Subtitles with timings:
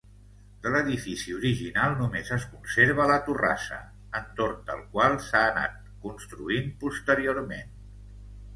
[0.61, 3.79] De l'edifici original només es conserva la torrassa,
[4.21, 7.75] entorn del qual s'ha anat construint posteriorment.